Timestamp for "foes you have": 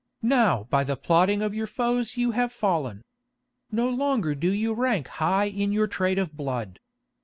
1.67-2.51